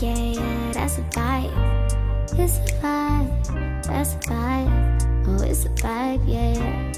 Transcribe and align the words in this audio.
Yeah, 0.00 0.14
yeah, 0.16 0.70
that's 0.72 0.98
a 0.98 1.00
vibe. 1.10 1.50
It's 2.38 2.58
a 2.58 2.62
vibe. 2.80 3.82
That's 3.84 4.14
a 4.14 4.18
vibe. 4.30 5.26
Oh, 5.26 5.42
it's 5.42 5.64
a 5.64 5.70
vibe, 5.70 6.22
yeah, 6.24 6.54
yeah. 6.54 6.92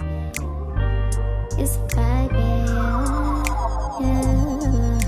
It's 1.58 1.76
a 1.76 1.78
vibe, 1.96 2.32
yeah, 2.32 3.44
yeah. 4.02 5.00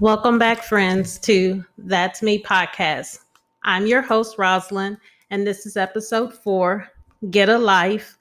Welcome 0.00 0.40
back, 0.40 0.64
friends, 0.64 1.20
to 1.20 1.64
That's 1.78 2.20
Me 2.20 2.42
podcast. 2.42 3.20
I'm 3.62 3.86
your 3.86 4.02
host, 4.02 4.38
Rosalind, 4.38 4.96
and 5.30 5.46
this 5.46 5.66
is 5.66 5.76
episode 5.76 6.34
four 6.34 6.88
Get 7.30 7.48
a 7.48 7.58
Life 7.58 8.16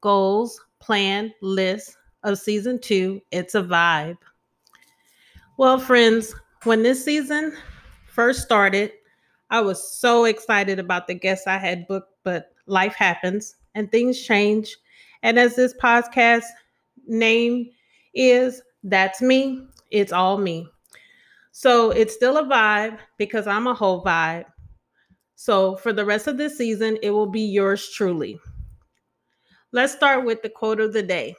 Goals, 0.00 0.60
Plan, 0.80 1.32
List 1.42 1.96
of 2.22 2.38
season 2.38 2.80
two. 2.80 3.20
It's 3.30 3.54
a 3.54 3.62
vibe. 3.62 4.18
Well, 5.56 5.78
friends, 5.78 6.34
when 6.64 6.82
this 6.82 7.04
season 7.04 7.56
first 8.06 8.42
started, 8.42 8.92
I 9.50 9.60
was 9.60 9.98
so 9.98 10.24
excited 10.24 10.78
about 10.78 11.06
the 11.06 11.14
guests 11.14 11.46
I 11.46 11.58
had 11.58 11.86
booked, 11.88 12.12
but 12.22 12.52
life 12.66 12.94
happens 12.94 13.56
and 13.74 13.90
things 13.90 14.22
change. 14.22 14.76
And 15.22 15.38
as 15.38 15.56
this 15.56 15.74
podcast 15.74 16.44
name 17.06 17.70
is, 18.14 18.62
That's 18.84 19.20
Me, 19.20 19.66
it's 19.90 20.12
all 20.12 20.38
me. 20.38 20.68
So 21.50 21.90
it's 21.90 22.14
still 22.14 22.36
a 22.36 22.44
vibe 22.44 22.98
because 23.16 23.46
I'm 23.46 23.66
a 23.66 23.74
whole 23.74 24.04
vibe. 24.04 24.44
So 25.34 25.76
for 25.76 25.92
the 25.92 26.04
rest 26.04 26.26
of 26.26 26.36
this 26.36 26.56
season, 26.56 26.98
it 27.02 27.10
will 27.10 27.26
be 27.26 27.40
yours 27.40 27.90
truly. 27.90 28.38
Let's 29.72 29.92
start 29.92 30.24
with 30.24 30.42
the 30.42 30.48
quote 30.48 30.80
of 30.80 30.92
the 30.92 31.02
day. 31.02 31.36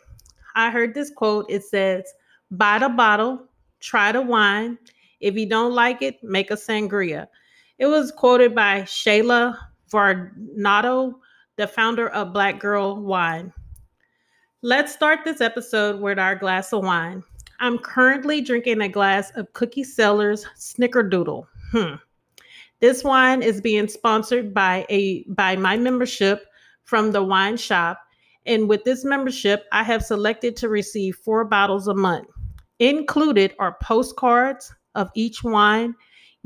I 0.55 0.69
heard 0.69 0.93
this 0.93 1.09
quote. 1.09 1.45
It 1.49 1.63
says, 1.63 2.03
Buy 2.51 2.79
the 2.79 2.89
bottle, 2.89 3.45
try 3.79 4.11
the 4.11 4.21
wine. 4.21 4.77
If 5.19 5.35
you 5.35 5.47
don't 5.47 5.73
like 5.73 6.01
it, 6.01 6.23
make 6.23 6.51
a 6.51 6.55
sangria. 6.55 7.27
It 7.79 7.87
was 7.87 8.11
quoted 8.11 8.53
by 8.53 8.81
Shayla 8.81 9.57
Varnado, 9.91 11.15
the 11.55 11.67
founder 11.67 12.09
of 12.09 12.33
Black 12.33 12.59
Girl 12.59 13.01
Wine. 13.01 13.51
Let's 14.61 14.93
start 14.93 15.19
this 15.23 15.41
episode 15.41 15.99
with 15.99 16.19
our 16.19 16.35
glass 16.35 16.73
of 16.73 16.83
wine. 16.83 17.23
I'm 17.59 17.77
currently 17.77 18.41
drinking 18.41 18.81
a 18.81 18.89
glass 18.89 19.31
of 19.35 19.51
Cookie 19.53 19.83
Sellers 19.83 20.45
Snickerdoodle. 20.57 21.45
Hmm. 21.71 21.95
This 22.79 23.03
wine 23.03 23.41
is 23.41 23.59
being 23.59 23.87
sponsored 23.87 24.53
by 24.53 24.85
a 24.89 25.23
by 25.29 25.55
my 25.55 25.77
membership 25.77 26.45
from 26.83 27.11
the 27.11 27.23
wine 27.23 27.57
shop. 27.57 27.99
And 28.45 28.67
with 28.67 28.83
this 28.83 29.03
membership, 29.03 29.65
I 29.71 29.83
have 29.83 30.03
selected 30.03 30.55
to 30.57 30.69
receive 30.69 31.15
four 31.17 31.45
bottles 31.45 31.87
a 31.87 31.93
month. 31.93 32.27
Included 32.79 33.53
are 33.59 33.77
postcards 33.81 34.73
of 34.95 35.09
each 35.13 35.43
wine, 35.43 35.93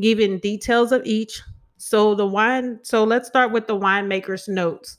giving 0.01 0.39
details 0.39 0.91
of 0.91 1.05
each. 1.05 1.41
So 1.77 2.15
the 2.15 2.25
wine, 2.25 2.79
so 2.83 3.03
let's 3.03 3.27
start 3.27 3.51
with 3.51 3.67
the 3.67 3.77
winemaker's 3.77 4.47
notes. 4.47 4.97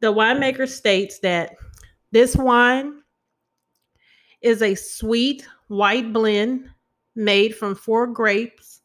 The 0.00 0.12
winemaker 0.12 0.68
states 0.68 1.18
that 1.20 1.52
this 2.12 2.34
wine 2.36 3.02
is 4.40 4.62
a 4.62 4.74
sweet 4.74 5.46
white 5.68 6.12
blend 6.12 6.70
made 7.14 7.54
from 7.54 7.74
four 7.74 8.06
grapes, 8.06 8.80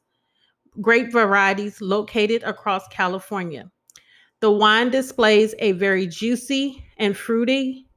grape 0.81 1.11
varieties 1.11 1.81
located 1.81 2.43
across 2.43 2.87
California. 2.89 3.71
The 4.43 4.51
wine 4.51 4.89
displays 4.89 5.55
a 5.59 5.71
very 5.71 6.05
juicy 6.05 6.83
and 6.97 7.15
fruity 7.15 7.87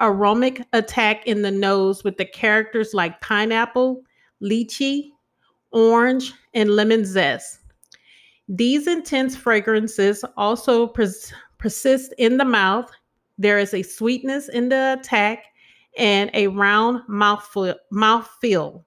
aromatic 0.00 0.66
attack 0.72 1.24
in 1.28 1.42
the 1.42 1.50
nose 1.52 2.02
with 2.02 2.16
the 2.16 2.24
characters 2.24 2.92
like 2.92 3.20
pineapple, 3.20 4.02
lychee, 4.42 5.10
orange, 5.70 6.32
and 6.54 6.70
lemon 6.70 7.04
zest. 7.04 7.60
These 8.48 8.88
intense 8.88 9.36
fragrances 9.36 10.24
also 10.36 10.88
pers- 10.88 11.32
persist 11.56 12.12
in 12.18 12.36
the 12.36 12.44
mouth. 12.44 12.90
There 13.38 13.60
is 13.60 13.72
a 13.72 13.82
sweetness 13.82 14.48
in 14.48 14.70
the 14.70 14.98
attack 14.98 15.44
and 15.96 16.32
a 16.34 16.48
round 16.48 17.02
mouthful, 17.06 17.76
mouthfeel. 17.92 18.82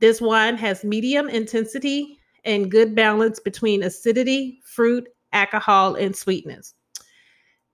This 0.00 0.20
wine 0.20 0.58
has 0.58 0.84
medium 0.84 1.30
intensity 1.30 2.18
and 2.44 2.70
good 2.70 2.94
balance 2.94 3.40
between 3.40 3.82
acidity, 3.82 4.60
fruit, 4.66 5.08
alcohol, 5.32 5.94
and 5.94 6.14
sweetness. 6.14 6.74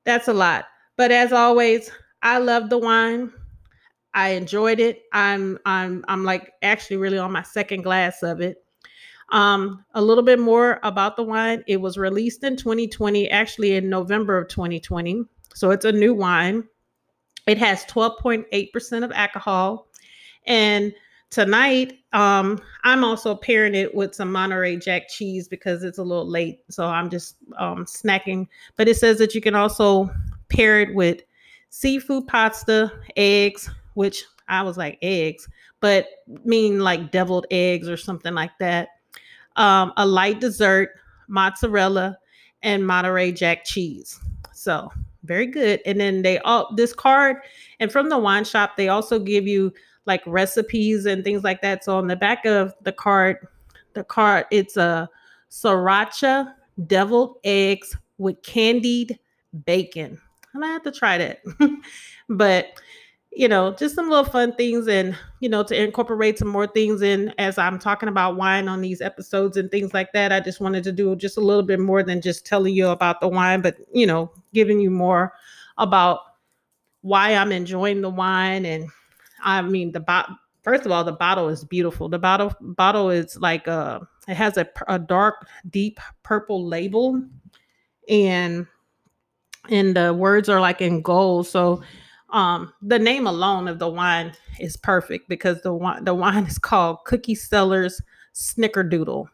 That's 0.05 0.29
a 0.29 0.33
lot. 0.33 0.67
But 0.97 1.11
as 1.11 1.33
always, 1.33 1.91
I 2.23 2.39
love 2.39 2.71
the 2.71 2.79
wine. 2.79 3.33
I 4.15 4.31
enjoyed 4.31 4.81
it. 4.81 5.03
I'm 5.13 5.59
I'm 5.67 6.05
I'm 6.09 6.25
like 6.25 6.53
actually 6.63 6.99
really 6.99 7.19
on 7.19 7.33
my 7.33 7.43
second 7.43 7.83
glass 7.83 8.23
of 8.23 8.41
it. 8.41 8.65
Um, 9.31 9.85
a 9.95 10.03
little 10.03 10.23
bit 10.23 10.39
more 10.39 10.79
about 10.83 11.17
the 11.17 11.23
wine. 11.23 11.65
It 11.67 11.81
was 11.81 11.97
released 11.99 12.45
in 12.45 12.57
2020, 12.57 13.31
actually 13.31 13.75
in 13.75 13.89
November 13.89 14.39
of 14.39 14.49
2020. 14.49 15.25
So 15.55 15.71
it's 15.71 15.85
a 15.85 15.93
new 15.93 16.15
wine. 16.15 16.65
It 17.47 17.59
has 17.59 17.85
12.8% 17.87 19.05
of 19.05 19.13
alcohol. 19.13 19.89
And 20.47 20.95
tonight, 21.35 21.99
um, 22.13 22.61
I'm 22.85 23.03
also 23.03 23.35
pairing 23.35 23.75
it 23.75 23.93
with 23.93 24.15
some 24.15 24.31
Monterey 24.31 24.77
Jack 24.77 25.09
cheese 25.09 25.49
because 25.49 25.83
it's 25.83 25.99
a 25.99 26.03
little 26.03 26.29
late. 26.29 26.61
So 26.71 26.87
I'm 26.87 27.11
just 27.11 27.37
um, 27.59 27.85
snacking. 27.87 28.47
But 28.77 28.87
it 28.87 28.97
says 28.97 29.19
that 29.19 29.35
you 29.35 29.41
can 29.41 29.57
also 29.57 30.09
pair 30.49 30.81
it 30.81 30.95
with 30.95 31.23
seafood 31.71 32.29
pasta, 32.29 32.93
eggs, 33.17 33.69
which 33.95 34.25
I 34.47 34.63
was 34.63 34.77
like 34.77 34.97
eggs, 35.03 35.49
but 35.81 36.07
mean 36.45 36.79
like 36.79 37.11
deviled 37.11 37.47
eggs 37.51 37.89
or 37.89 37.97
something 37.97 38.33
like 38.33 38.57
that. 38.61 38.91
Um, 39.57 39.93
a 39.97 40.07
light 40.07 40.41
dessert, 40.41 40.91
mozzarella, 41.27 42.17
and 42.63 42.87
Monterey 42.87 43.33
Jack 43.33 43.65
cheese. 43.65 44.21
So 44.53 44.89
very 45.25 45.47
good. 45.47 45.81
And 45.85 45.99
then 46.01 46.23
they 46.23 46.39
all 46.39 46.73
this 46.77 46.93
card 46.93 47.39
and 47.81 47.91
from 47.91 48.09
the 48.09 48.19
wine 48.19 48.45
shop, 48.45 48.77
they 48.77 48.89
also 48.89 49.19
give 49.19 49.49
you 49.49 49.73
like 50.07 50.23
recipes 50.27 51.07
and 51.07 51.25
things 51.25 51.45
like 51.45 51.63
that. 51.63 51.85
So 51.85 51.97
on 51.97 52.09
the 52.09 52.17
back 52.17 52.45
of 52.45 52.75
the 52.83 52.93
card, 52.93 53.47
the 53.95 54.05
card, 54.05 54.47
it's 54.51 54.77
a 54.77 55.09
sriracha 55.51 56.53
deviled 56.87 57.37
eggs 57.45 57.97
with 58.19 58.43
candied 58.43 59.19
bacon. 59.65 60.21
And 60.53 60.65
I 60.65 60.69
have 60.69 60.83
to 60.83 60.93
try 60.93 61.19
that. 61.19 61.43
but 62.29 62.79
you 63.37 63.49
know, 63.49 63.73
just 63.75 63.97
some 63.97 64.09
little 64.09 64.25
fun 64.25 64.55
things 64.55 64.87
and, 64.87 65.17
you 65.41 65.49
know, 65.49 65.65
to 65.65 65.83
incorporate 65.83 66.39
some 66.39 66.49
more 66.49 66.69
things 66.69 67.03
in 67.03 67.35
as 67.39 67.59
I'm 67.59 67.81
talking 67.81 68.09
about 68.09 68.37
wine 68.37 68.69
on 68.69 68.81
these 68.81 69.01
episodes 69.01 69.57
and 69.57 69.71
things 69.71 69.93
like 69.93 70.13
that. 70.13 70.33
I 70.33 70.39
just 70.39 70.61
wanted 70.61 70.85
to 70.85 70.93
do 70.93 71.17
just 71.17 71.37
a 71.37 71.41
little 71.41 71.65
bit 71.65 71.81
more 71.81 72.05
than 72.05 72.21
just 72.21 72.47
telling 72.47 72.75
you 72.75 72.89
about 72.89 73.21
the 73.21 73.27
wine, 73.27 73.61
but, 73.61 73.77
you 73.93 74.07
know, 74.07 74.31
giving 74.53 74.79
you 74.79 74.91
more 74.91 75.33
about 75.79 76.21
why 77.01 77.35
I'm 77.35 77.51
enjoying 77.51 78.03
the 78.03 78.09
wine. 78.11 78.65
And 78.65 78.89
I 79.45 79.63
mean, 79.63 79.93
the 79.93 80.01
bottle, 80.01 80.37
first 80.63 80.85
of 80.85 80.93
all, 80.93 81.05
the 81.05 81.13
bottle 81.13 81.49
is 81.49 81.65
beautiful. 81.65 82.09
The 82.09 82.19
bottle, 82.19 82.53
bottle 82.61 83.11
is 83.11 83.37
like, 83.39 83.69
uh, 83.69 84.01
it 84.27 84.35
has 84.35 84.57
a, 84.57 84.69
a 84.89 84.99
dark, 84.99 85.47
deep 85.71 86.01
purple 86.23 86.67
label 86.67 87.23
and, 88.09 88.67
and 89.71 89.97
the 89.97 90.13
words 90.13 90.49
are 90.49 90.61
like 90.61 90.81
in 90.81 91.03
gold. 91.03 91.47
So, 91.47 91.83
um, 92.35 92.73
the 92.83 92.99
name 92.99 93.29
alone 93.29 93.69
of 93.69 93.79
the 93.79 93.89
wine 93.89 94.33
is 94.59 94.77
perfect 94.77 95.29
because 95.29 95.63
the 95.63 95.73
wine 95.73 96.05
the 96.05 96.15
wine 96.15 96.45
is 96.47 96.59
called 96.59 97.05
Cookie 97.05 97.37
Sellers 97.37 98.03
Snickerdoodle, 98.35 99.27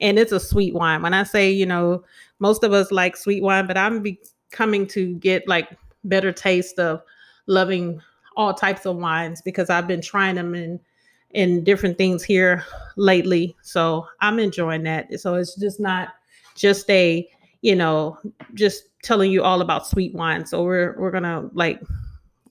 and 0.00 0.18
it's 0.18 0.32
a 0.32 0.40
sweet 0.40 0.74
wine. 0.74 1.02
When 1.02 1.14
I 1.14 1.22
say 1.22 1.50
you 1.50 1.64
know 1.64 2.02
most 2.40 2.64
of 2.64 2.72
us 2.72 2.90
like 2.90 3.16
sweet 3.16 3.44
wine, 3.44 3.68
but 3.68 3.78
I'm 3.78 4.02
becoming 4.02 4.88
to 4.88 5.14
get 5.14 5.46
like 5.46 5.78
better 6.02 6.32
taste 6.32 6.80
of 6.80 7.00
loving 7.46 8.00
all 8.38 8.54
types 8.54 8.86
of 8.86 8.96
wines 8.96 9.42
because 9.42 9.68
I've 9.68 9.88
been 9.88 10.00
trying 10.00 10.36
them 10.36 10.54
in 10.54 10.80
in 11.32 11.62
different 11.62 11.98
things 11.98 12.24
here 12.24 12.64
lately. 12.96 13.54
So 13.60 14.06
I'm 14.20 14.38
enjoying 14.38 14.84
that. 14.84 15.20
So 15.20 15.34
it's 15.34 15.54
just 15.56 15.78
not 15.78 16.14
just 16.54 16.88
a 16.88 17.28
you 17.60 17.74
know 17.74 18.16
just 18.54 18.84
telling 19.02 19.30
you 19.30 19.42
all 19.42 19.60
about 19.60 19.86
sweet 19.86 20.14
wine. 20.14 20.46
So 20.46 20.62
we're 20.62 20.94
we're 20.98 21.10
gonna 21.10 21.50
like 21.52 21.82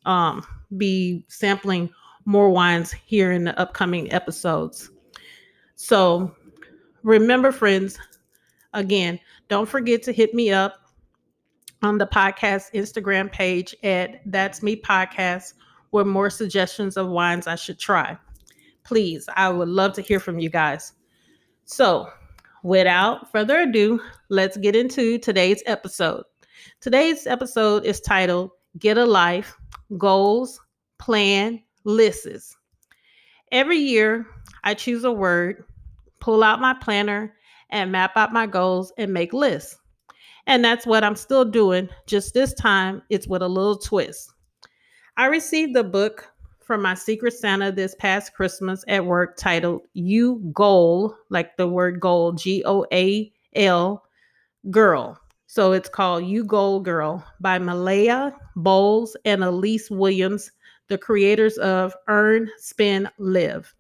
um, 0.06 0.46
be 0.76 1.26
sampling 1.30 1.90
more 2.26 2.50
wines 2.50 2.92
here 2.92 3.32
in 3.32 3.46
the 3.46 3.58
upcoming 3.58 4.12
episodes. 4.12 4.92
So 5.76 6.36
remember, 7.04 7.54
friends, 7.54 7.98
again, 8.74 9.20
don't 9.48 9.68
forget 9.68 10.04
to 10.04 10.12
hit 10.12 10.34
me 10.34 10.52
up 10.52 10.82
on 11.82 11.98
the 11.98 12.08
podcast 12.08 12.74
Instagram 12.74 13.32
page 13.32 13.74
at 13.84 14.22
That's 14.26 14.62
Me 14.62 14.76
Podcast 14.76 15.54
with 15.92 16.08
more 16.08 16.30
suggestions 16.30 16.98
of 16.98 17.08
wines 17.08 17.48
I 17.48 17.56
should 17.56 17.80
try. 17.80 18.18
Please, 18.84 19.28
I 19.36 19.50
would 19.50 19.70
love 19.70 19.94
to 19.94 20.02
hear 20.02 20.20
from 20.20 20.40
you 20.40 20.50
guys. 20.50 20.94
So, 21.66 22.10
without 22.64 23.32
further 23.32 23.62
ado, 23.62 24.00
let's 24.30 24.58
get 24.58 24.76
into 24.76 25.18
today's 25.18 25.62
episode. 25.66 26.24
Today's 26.82 27.28
episode 27.28 27.86
is 27.86 28.00
titled 28.00 28.52
Get 28.80 28.98
a 28.98 29.06
Life 29.06 29.56
goals, 29.98 30.60
plan, 31.00 31.62
lists. 31.84 32.56
Every 33.52 33.78
year, 33.78 34.26
I 34.64 34.74
choose 34.74 35.04
a 35.04 35.12
word, 35.12 35.64
pull 36.20 36.44
out 36.44 36.60
my 36.60 36.74
planner, 36.74 37.34
and 37.70 37.92
map 37.92 38.12
out 38.16 38.34
my 38.34 38.48
goals 38.48 38.92
and 38.98 39.14
make 39.14 39.34
lists. 39.34 39.78
And 40.46 40.64
that's 40.64 40.86
what 40.86 41.04
I'm 41.04 41.16
still 41.16 41.46
doing. 41.46 41.90
Just 42.06 42.34
this 42.34 42.54
time, 42.54 43.02
it's 43.10 43.28
with 43.28 43.42
a 43.42 43.48
little 43.48 43.78
twist. 43.78 44.32
I 45.20 45.26
received 45.26 45.76
a 45.76 45.84
book 45.84 46.32
from 46.60 46.84
my 46.84 46.94
Secret 46.94 47.34
Santa 47.34 47.72
this 47.72 47.96
past 47.96 48.36
Christmas 48.36 48.86
at 48.88 49.04
work 49.04 49.36
titled 49.36 49.82
You 49.94 50.36
Goal, 50.54 51.16
like 51.30 51.58
the 51.58 51.68
word 51.68 52.00
goal, 52.00 52.34
G 52.34 52.64
O 52.68 52.86
A 52.92 53.34
L, 53.56 54.04
Girl. 54.70 55.20
So 55.48 55.72
it's 55.72 55.90
called 55.90 56.26
You 56.26 56.44
Goal 56.44 56.82
Girl 56.82 57.26
by 57.40 57.58
Malaya 57.58 58.32
Bowles 58.58 59.18
and 59.26 59.44
Elise 59.44 59.90
Williams, 59.90 60.52
the 60.88 61.00
creators 61.00 61.58
of 61.58 61.96
Earn, 62.08 62.52
Spend, 62.60 63.10
Live. 63.18 63.74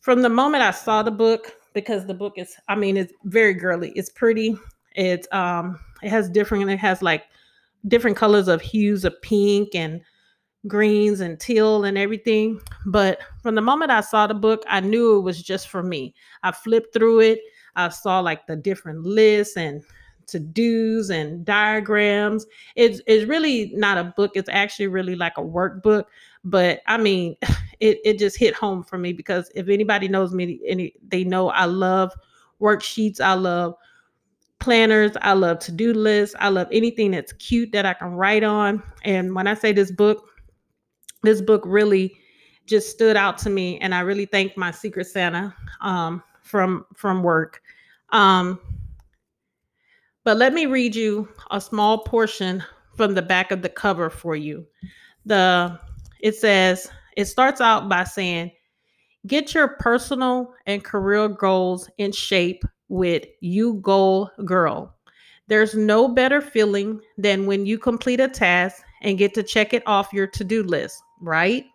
From 0.00 0.22
the 0.22 0.30
moment 0.30 0.62
I 0.62 0.70
saw 0.70 1.02
the 1.02 1.10
book, 1.10 1.54
because 1.74 2.06
the 2.06 2.14
book 2.14 2.32
is, 2.38 2.56
I 2.66 2.76
mean, 2.76 2.96
it's 2.96 3.12
very 3.24 3.52
girly. 3.52 3.92
It's 3.94 4.08
pretty. 4.08 4.56
It's 4.94 5.28
um, 5.32 5.78
it 6.02 6.08
has 6.08 6.30
different. 6.30 6.70
It 6.70 6.78
has 6.78 7.02
like 7.02 7.24
different 7.88 8.16
colors 8.16 8.48
of 8.48 8.62
hues 8.62 9.04
of 9.04 9.20
pink 9.20 9.74
and 9.74 10.00
greens 10.66 11.20
and 11.20 11.38
teal 11.40 11.84
and 11.84 11.96
everything. 11.96 12.60
But 12.86 13.20
from 13.42 13.54
the 13.54 13.62
moment 13.62 13.90
I 13.90 14.00
saw 14.00 14.26
the 14.26 14.34
book, 14.34 14.62
I 14.68 14.80
knew 14.80 15.18
it 15.18 15.22
was 15.22 15.42
just 15.42 15.68
for 15.68 15.82
me. 15.82 16.14
I 16.42 16.52
flipped 16.52 16.92
through 16.92 17.20
it. 17.20 17.40
I 17.76 17.88
saw 17.88 18.20
like 18.20 18.46
the 18.46 18.56
different 18.56 19.04
lists 19.04 19.56
and 19.56 19.82
to 20.28 20.38
dos 20.38 21.10
and 21.10 21.44
diagrams. 21.44 22.46
It's 22.76 23.00
it's 23.06 23.28
really 23.28 23.72
not 23.74 23.98
a 23.98 24.04
book. 24.16 24.32
It's 24.34 24.48
actually 24.48 24.86
really 24.86 25.16
like 25.16 25.36
a 25.36 25.42
workbook. 25.42 26.04
But 26.44 26.80
I 26.86 26.96
mean, 26.98 27.36
it, 27.80 27.98
it 28.04 28.18
just 28.18 28.38
hit 28.38 28.54
home 28.54 28.82
for 28.82 28.98
me 28.98 29.12
because 29.12 29.50
if 29.54 29.68
anybody 29.68 30.08
knows 30.08 30.32
me, 30.32 30.60
any 30.66 30.94
they 31.06 31.24
know 31.24 31.50
I 31.50 31.64
love 31.64 32.12
worksheets. 32.60 33.20
I 33.20 33.34
love 33.34 33.74
planners. 34.58 35.12
I 35.22 35.32
love 35.32 35.58
to-do 35.60 35.92
lists. 35.94 36.36
I 36.38 36.48
love 36.50 36.68
anything 36.70 37.12
that's 37.12 37.32
cute 37.34 37.72
that 37.72 37.86
I 37.86 37.94
can 37.94 38.12
write 38.12 38.44
on. 38.44 38.82
And 39.04 39.34
when 39.34 39.46
I 39.46 39.54
say 39.54 39.72
this 39.72 39.90
book, 39.90 40.29
this 41.22 41.40
book 41.40 41.62
really 41.64 42.16
just 42.66 42.90
stood 42.90 43.16
out 43.16 43.36
to 43.38 43.50
me 43.50 43.78
and 43.78 43.94
i 43.94 44.00
really 44.00 44.26
thank 44.26 44.56
my 44.56 44.70
secret 44.70 45.06
santa 45.06 45.54
um, 45.80 46.22
from 46.50 46.84
from 46.94 47.22
work. 47.22 47.62
Um, 48.10 48.58
but 50.24 50.36
let 50.36 50.52
me 50.52 50.66
read 50.66 50.94
you 50.94 51.28
a 51.50 51.60
small 51.60 51.98
portion 51.98 52.62
from 52.96 53.14
the 53.14 53.22
back 53.22 53.52
of 53.52 53.62
the 53.62 53.68
cover 53.68 54.10
for 54.10 54.36
you. 54.36 54.66
The 55.24 55.78
it 56.20 56.34
says 56.34 56.90
it 57.16 57.26
starts 57.26 57.60
out 57.60 57.88
by 57.88 58.04
saying 58.04 58.50
get 59.26 59.54
your 59.54 59.68
personal 59.68 60.54
and 60.66 60.84
career 60.84 61.28
goals 61.28 61.88
in 61.98 62.12
shape 62.12 62.64
with 62.88 63.24
you 63.40 63.74
goal 63.74 64.30
girl. 64.44 64.94
There's 65.46 65.74
no 65.74 66.08
better 66.08 66.40
feeling 66.40 67.00
than 67.18 67.46
when 67.46 67.66
you 67.66 67.78
complete 67.78 68.20
a 68.20 68.28
task 68.28 68.82
and 69.02 69.18
get 69.18 69.34
to 69.34 69.42
check 69.42 69.72
it 69.72 69.82
off 69.86 70.12
your 70.12 70.26
to-do 70.26 70.62
list 70.62 71.02
right? 71.20 71.66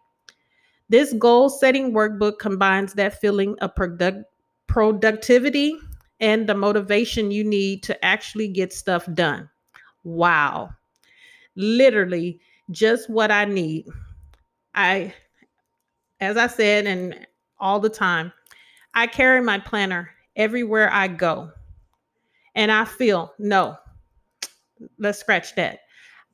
This 0.89 1.13
goal 1.13 1.49
setting 1.49 1.93
workbook 1.93 2.39
combines 2.39 2.93
that 2.93 3.19
feeling 3.19 3.57
of 3.59 3.75
product, 3.75 4.25
productivity 4.67 5.77
and 6.19 6.47
the 6.47 6.55
motivation 6.55 7.31
you 7.31 7.43
need 7.43 7.83
to 7.83 8.05
actually 8.05 8.47
get 8.47 8.73
stuff 8.73 9.07
done. 9.13 9.49
Wow. 10.03 10.69
Literally 11.55 12.39
just 12.71 13.09
what 13.09 13.31
I 13.31 13.45
need. 13.45 13.85
I, 14.75 15.13
as 16.19 16.37
I 16.37 16.47
said, 16.47 16.85
and 16.85 17.27
all 17.59 17.79
the 17.79 17.89
time, 17.89 18.31
I 18.93 19.07
carry 19.07 19.41
my 19.41 19.59
planner 19.59 20.11
everywhere 20.35 20.91
I 20.91 21.07
go. 21.07 21.51
And 22.53 22.71
I 22.71 22.85
feel, 22.85 23.33
no, 23.39 23.77
let's 24.97 25.19
scratch 25.19 25.55
that. 25.55 25.79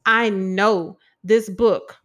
I 0.06 0.30
know 0.30 0.98
this 1.24 1.50
book 1.50 2.02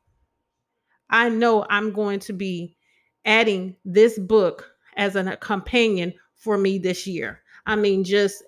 I 1.10 1.28
know 1.28 1.66
I'm 1.70 1.93
going 1.93 2.20
to 2.20 2.32
be 2.32 2.76
adding 3.25 3.76
this 3.84 4.19
book 4.19 4.70
as 4.96 5.16
a 5.16 5.37
companion 5.37 6.12
for 6.34 6.58
me 6.58 6.78
this 6.78 7.06
year. 7.06 7.43
I 7.66 7.76
mean, 7.76 8.04
just 8.04 8.43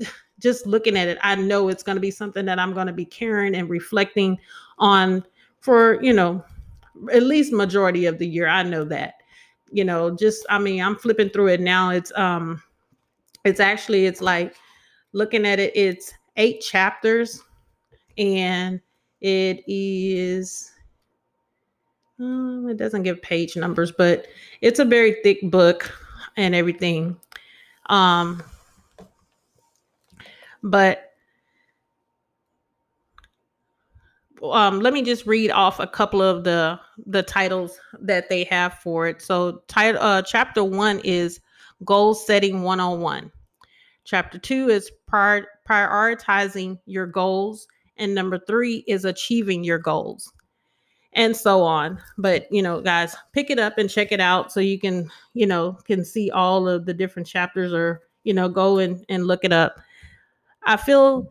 just 0.40 0.66
looking 0.66 0.96
at 0.96 1.08
it, 1.08 1.18
I 1.22 1.34
know 1.34 1.68
it's 1.68 1.82
going 1.82 1.96
to 1.96 2.00
be 2.00 2.10
something 2.10 2.44
that 2.46 2.58
I'm 2.58 2.72
going 2.72 2.86
to 2.86 2.92
be 2.92 3.04
carrying 3.04 3.54
and 3.54 3.68
reflecting 3.68 4.38
on 4.78 5.24
for, 5.60 6.00
you 6.02 6.12
know, 6.12 6.44
at 7.12 7.24
least 7.24 7.52
majority 7.52 8.06
of 8.06 8.18
the 8.18 8.26
year. 8.26 8.46
I 8.48 8.62
know 8.62 8.84
that. 8.84 9.14
You 9.70 9.84
know, 9.84 10.16
just 10.16 10.46
I 10.48 10.58
mean, 10.58 10.80
I'm 10.80 10.96
flipping 10.96 11.28
through 11.28 11.48
it 11.48 11.60
now. 11.60 11.90
It's 11.90 12.10
um 12.16 12.62
it's 13.44 13.60
actually 13.60 14.06
it's 14.06 14.22
like 14.22 14.54
looking 15.12 15.44
at 15.44 15.58
it, 15.58 15.76
it's 15.76 16.14
eight 16.36 16.60
chapters 16.62 17.42
and 18.16 18.80
it 19.20 19.64
is 19.66 20.72
um, 22.20 22.68
it 22.68 22.76
doesn't 22.76 23.04
give 23.04 23.22
page 23.22 23.56
numbers, 23.56 23.92
but 23.92 24.26
it's 24.60 24.80
a 24.80 24.84
very 24.84 25.16
thick 25.22 25.38
book 25.50 25.92
and 26.36 26.54
everything. 26.54 27.16
Um, 27.86 28.42
but 30.62 31.12
um, 34.42 34.80
let 34.80 34.92
me 34.92 35.02
just 35.02 35.26
read 35.26 35.50
off 35.50 35.80
a 35.80 35.86
couple 35.86 36.22
of 36.22 36.44
the 36.44 36.78
the 37.06 37.22
titles 37.22 37.78
that 38.00 38.28
they 38.28 38.44
have 38.44 38.74
for 38.74 39.06
it. 39.06 39.22
So, 39.22 39.62
title 39.68 40.02
uh, 40.02 40.22
chapter 40.22 40.64
one 40.64 41.00
is 41.04 41.40
goal 41.84 42.14
setting 42.14 42.62
one 42.62 42.80
on 42.80 43.00
one. 43.00 43.30
Chapter 44.04 44.38
two 44.38 44.68
is 44.68 44.90
prior, 45.06 45.46
prioritizing 45.68 46.78
your 46.86 47.06
goals, 47.06 47.68
and 47.98 48.14
number 48.14 48.38
three 48.38 48.84
is 48.86 49.04
achieving 49.04 49.64
your 49.64 49.78
goals 49.78 50.32
and 51.14 51.36
so 51.36 51.62
on. 51.62 52.00
But 52.16 52.50
you 52.50 52.62
know, 52.62 52.80
guys, 52.80 53.16
pick 53.32 53.50
it 53.50 53.58
up 53.58 53.78
and 53.78 53.90
check 53.90 54.12
it 54.12 54.20
out 54.20 54.52
so 54.52 54.60
you 54.60 54.78
can, 54.78 55.10
you 55.34 55.46
know, 55.46 55.72
can 55.84 56.04
see 56.04 56.30
all 56.30 56.68
of 56.68 56.86
the 56.86 56.94
different 56.94 57.28
chapters 57.28 57.72
or, 57.72 58.02
you 58.24 58.34
know, 58.34 58.48
go 58.48 58.78
and, 58.78 59.04
and 59.08 59.26
look 59.26 59.44
it 59.44 59.52
up. 59.52 59.80
I 60.64 60.76
feel 60.76 61.28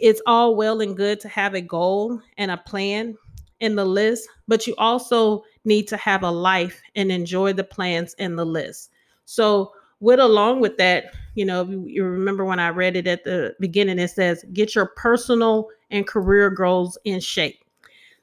it's 0.00 0.22
all 0.26 0.56
well 0.56 0.80
and 0.80 0.96
good 0.96 1.20
to 1.20 1.28
have 1.28 1.54
a 1.54 1.60
goal 1.60 2.20
and 2.38 2.50
a 2.50 2.56
plan 2.56 3.16
in 3.60 3.76
the 3.76 3.84
list, 3.84 4.28
but 4.48 4.66
you 4.66 4.74
also 4.78 5.44
need 5.64 5.86
to 5.88 5.96
have 5.96 6.22
a 6.22 6.30
life 6.30 6.80
and 6.94 7.12
enjoy 7.12 7.52
the 7.52 7.64
plans 7.64 8.14
in 8.14 8.36
the 8.36 8.46
list. 8.46 8.90
So, 9.26 9.72
with 10.00 10.18
along 10.18 10.60
with 10.60 10.78
that, 10.78 11.14
you 11.34 11.44
know, 11.44 11.64
you 11.86 12.04
remember 12.04 12.42
when 12.46 12.58
I 12.58 12.70
read 12.70 12.96
it 12.96 13.06
at 13.06 13.24
the 13.24 13.54
beginning, 13.60 13.98
it 13.98 14.08
says, 14.08 14.42
get 14.54 14.74
your 14.74 14.86
personal 14.96 15.68
and 15.90 16.06
career 16.06 16.50
goals 16.50 16.98
in 17.04 17.20
shape. 17.20 17.64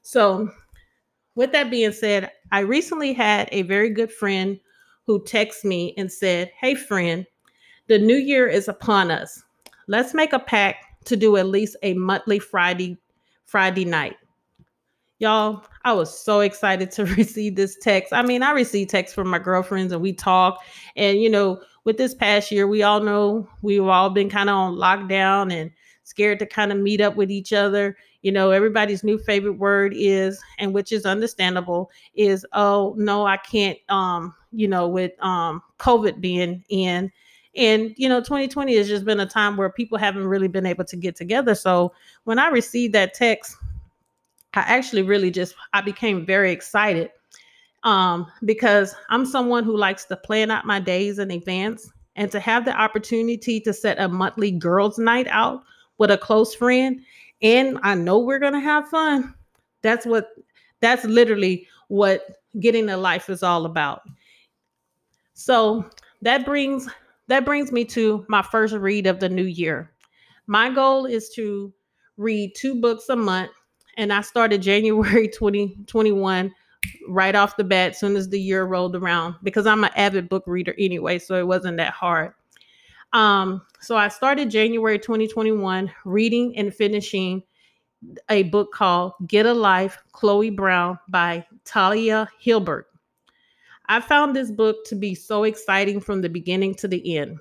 So, 0.01 0.49
with 1.35 1.51
that 1.51 1.69
being 1.69 1.91
said, 1.91 2.31
I 2.51 2.59
recently 2.59 3.13
had 3.13 3.49
a 3.51 3.61
very 3.63 3.89
good 3.89 4.11
friend 4.11 4.59
who 5.05 5.23
texted 5.23 5.65
me 5.65 5.93
and 5.97 6.11
said, 6.11 6.51
Hey, 6.59 6.75
friend, 6.75 7.25
the 7.87 7.99
new 7.99 8.15
year 8.15 8.47
is 8.47 8.67
upon 8.67 9.11
us. 9.11 9.43
Let's 9.87 10.13
make 10.13 10.33
a 10.33 10.39
pact 10.39 10.85
to 11.05 11.15
do 11.15 11.37
at 11.37 11.47
least 11.47 11.77
a 11.83 11.93
monthly 11.93 12.39
Friday 12.39 12.97
Friday 13.45 13.85
night. 13.85 14.17
Y'all, 15.19 15.65
I 15.83 15.93
was 15.93 16.17
so 16.17 16.41
excited 16.41 16.91
to 16.91 17.05
receive 17.15 17.55
this 17.55 17.77
text. 17.81 18.13
I 18.13 18.21
mean, 18.21 18.43
I 18.43 18.51
received 18.51 18.89
texts 18.89 19.15
from 19.15 19.29
my 19.29 19.39
girlfriends 19.39 19.93
and 19.93 20.01
we 20.01 20.13
talk. 20.13 20.59
And, 20.95 21.21
you 21.21 21.29
know, 21.29 21.61
with 21.85 21.97
this 21.97 22.13
past 22.13 22.51
year, 22.51 22.67
we 22.67 22.83
all 22.83 22.99
know 22.99 23.47
we've 23.61 23.83
all 23.83 24.09
been 24.09 24.29
kind 24.29 24.49
of 24.49 24.55
on 24.55 24.75
lockdown 24.75 25.53
and 25.53 25.71
scared 26.07 26.39
to 26.39 26.45
kind 26.45 26.71
of 26.71 26.77
meet 26.77 27.01
up 27.01 27.17
with 27.17 27.29
each 27.29 27.51
other. 27.51 27.97
You 28.21 28.31
know 28.31 28.51
everybody's 28.51 29.03
new 29.03 29.17
favorite 29.17 29.57
word 29.57 29.93
is 29.93 30.41
and 30.57 30.73
which 30.73 30.93
is 30.93 31.05
understandable 31.05 31.91
is 32.15 32.45
oh 32.53 32.95
no 32.97 33.25
i 33.25 33.37
can't 33.37 33.77
um 33.89 34.33
you 34.51 34.67
know 34.67 34.87
with 34.87 35.11
um 35.23 35.61
covid 35.79 36.21
being 36.21 36.63
in. 36.69 37.11
And 37.55 37.93
you 37.97 38.07
know 38.07 38.21
2020 38.21 38.75
has 38.77 38.87
just 38.87 39.03
been 39.03 39.19
a 39.19 39.25
time 39.25 39.57
where 39.57 39.69
people 39.69 39.97
haven't 39.97 40.27
really 40.27 40.47
been 40.47 40.65
able 40.65 40.85
to 40.85 40.95
get 40.95 41.15
together. 41.17 41.53
So 41.55 41.91
when 42.23 42.39
i 42.39 42.47
received 42.47 42.93
that 42.93 43.13
text 43.13 43.57
i 44.53 44.61
actually 44.61 45.01
really 45.01 45.29
just 45.29 45.55
i 45.73 45.81
became 45.81 46.25
very 46.25 46.51
excited 46.51 47.11
um 47.83 48.25
because 48.45 48.95
i'm 49.09 49.25
someone 49.25 49.63
who 49.63 49.75
likes 49.75 50.05
to 50.05 50.15
plan 50.15 50.49
out 50.51 50.65
my 50.65 50.79
days 50.79 51.19
in 51.19 51.31
advance 51.31 51.91
and 52.15 52.31
to 52.31 52.39
have 52.39 52.65
the 52.65 52.71
opportunity 52.71 53.59
to 53.59 53.73
set 53.73 53.99
a 53.99 54.07
monthly 54.07 54.51
girls 54.51 54.97
night 54.97 55.27
out 55.29 55.63
with 55.97 56.11
a 56.11 56.17
close 56.17 56.53
friend 56.53 57.01
and 57.41 57.77
I 57.83 57.95
know 57.95 58.19
we're 58.19 58.39
going 58.39 58.53
to 58.53 58.59
have 58.59 58.89
fun. 58.89 59.33
That's 59.81 60.05
what 60.05 60.29
that's 60.79 61.03
literally 61.05 61.67
what 61.87 62.23
getting 62.59 62.89
a 62.89 62.97
life 62.97 63.29
is 63.29 63.43
all 63.43 63.65
about. 63.65 64.01
So, 65.33 65.85
that 66.23 66.45
brings 66.45 66.89
that 67.27 67.45
brings 67.45 67.71
me 67.71 67.85
to 67.85 68.25
my 68.27 68.41
first 68.41 68.73
read 68.73 69.05
of 69.05 69.19
the 69.19 69.29
new 69.29 69.43
year. 69.43 69.91
My 70.47 70.69
goal 70.69 71.05
is 71.05 71.29
to 71.31 71.73
read 72.15 72.53
two 72.55 72.79
books 72.79 73.09
a 73.09 73.15
month 73.15 73.51
and 73.97 74.11
I 74.11 74.21
started 74.21 74.61
January 74.61 75.27
2021 75.27 76.53
right 77.09 77.35
off 77.35 77.57
the 77.57 77.63
bat, 77.63 77.91
as 77.91 77.99
soon 77.99 78.15
as 78.15 78.29
the 78.29 78.39
year 78.39 78.63
rolled 78.63 78.95
around, 78.95 79.35
because 79.43 79.67
I'm 79.67 79.83
an 79.83 79.89
avid 79.95 80.29
book 80.29 80.43
reader 80.47 80.73
anyway, 80.77 81.19
so 81.19 81.35
it 81.35 81.47
wasn't 81.47 81.77
that 81.77 81.91
hard. 81.91 82.33
Um, 83.13 83.61
so 83.79 83.95
I 83.95 84.09
started 84.09 84.49
January 84.49 84.99
2021 84.99 85.91
reading 86.05 86.57
and 86.57 86.73
finishing 86.73 87.43
a 88.29 88.43
book 88.43 88.71
called 88.73 89.13
Get 89.27 89.45
a 89.45 89.53
Life, 89.53 89.97
Chloe 90.11 90.49
Brown 90.49 90.99
by 91.09 91.45
Talia 91.65 92.27
Hibbert. 92.39 92.87
I 93.89 94.01
found 94.01 94.35
this 94.35 94.51
book 94.51 94.85
to 94.85 94.95
be 94.95 95.15
so 95.15 95.43
exciting 95.43 95.99
from 95.99 96.21
the 96.21 96.29
beginning 96.29 96.75
to 96.75 96.87
the 96.87 97.17
end. 97.17 97.39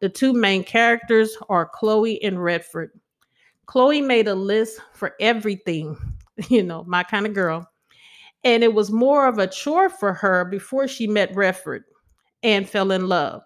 The 0.00 0.08
two 0.08 0.32
main 0.32 0.64
characters 0.64 1.36
are 1.48 1.70
Chloe 1.72 2.22
and 2.22 2.42
Redford. 2.42 2.90
Chloe 3.66 4.02
made 4.02 4.28
a 4.28 4.34
list 4.34 4.80
for 4.92 5.14
everything, 5.20 5.96
you 6.48 6.62
know, 6.62 6.84
my 6.84 7.02
kind 7.02 7.26
of 7.26 7.34
girl. 7.34 7.66
And 8.44 8.62
it 8.62 8.74
was 8.74 8.90
more 8.90 9.26
of 9.26 9.38
a 9.38 9.46
chore 9.46 9.88
for 9.88 10.12
her 10.12 10.44
before 10.44 10.88
she 10.88 11.06
met 11.06 11.34
Redford 11.34 11.84
and 12.42 12.68
fell 12.68 12.90
in 12.90 13.08
love. 13.08 13.42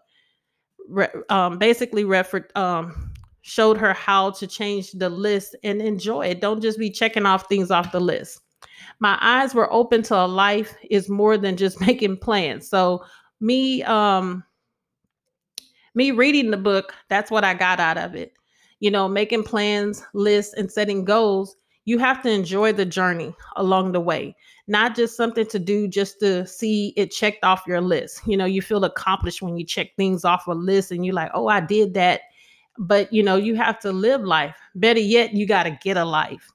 Re- 0.88 1.09
um, 1.28 1.59
basically, 1.59 2.05
Redford 2.05 2.50
um, 2.57 3.12
showed 3.43 3.78
her 3.78 3.93
how 3.93 4.31
to 4.33 4.47
change 4.47 4.93
the 4.93 5.09
list 5.09 5.57
and 5.62 5.81
enjoy 5.81 6.26
it. 6.26 6.40
Don't 6.40 6.61
just 6.61 6.78
be 6.78 6.90
checking 6.90 7.26
off 7.26 7.49
things 7.49 7.71
off 7.71 7.93
the 7.93 8.00
list. 8.00 8.40
My 8.99 9.19
eyes 9.21 9.55
were 9.55 9.73
open 9.73 10.02
to 10.05 10.16
a 10.16 10.26
life 10.26 10.75
is 10.90 11.09
more 11.09 11.37
than 11.37 11.57
just 11.57 11.81
making 11.87 12.19
plans. 12.19 12.69
So 12.69 13.05
me 13.40 13.83
um 13.85 14.43
me 15.95 16.11
reading 16.11 16.50
the 16.50 16.57
book, 16.57 16.95
that's 17.09 17.31
what 17.31 17.45
I 17.45 17.55
got 17.55 17.81
out 17.81 17.99
of 17.99 18.14
it. 18.14 18.35
You 18.81 18.90
know, 18.90 19.09
making 19.09 19.45
plans, 19.45 20.05
lists 20.12 20.55
and 20.55 20.71
setting 20.71 21.05
goals, 21.05 21.57
you 21.87 21.99
have 21.99 22.23
to 22.23 22.31
enjoy 22.31 22.73
the 22.73 22.85
journey 22.85 23.35
along 23.57 23.93
the 23.93 24.00
way 24.00 24.37
not 24.69 24.97
just 24.97 25.16
something 25.16 25.47
to 25.47 25.59
do 25.59 25.87
just 25.87 26.19
to 26.21 26.47
see 26.47 26.93
it 26.97 27.11
checked 27.11 27.45
off 27.45 27.66
your 27.66 27.81
list. 27.81 28.21
You 28.26 28.37
know, 28.37 28.45
you 28.45 28.61
feel 28.61 28.85
accomplished 28.85 29.43
when 29.43 29.57
you 29.57 29.64
check 29.64 29.95
things 29.97 30.25
off 30.25 30.47
a 30.47 30.52
list 30.52 30.90
and 30.90 31.05
you're 31.07 31.14
like, 31.14 31.31
oh, 31.35 31.49
I 31.49 31.61
did 31.61 31.95
that. 31.95 32.23
But 32.78 33.11
you 33.12 33.23
know 33.23 33.37
you 33.37 33.55
have 33.55 33.78
to 33.81 33.93
live 33.93 34.21
life. 34.23 34.57
Better 34.75 35.00
yet 35.00 35.33
you 35.33 35.47
got 35.47 35.62
to 35.62 35.78
get 35.83 35.97
a 35.97 36.05
life. 36.05 36.52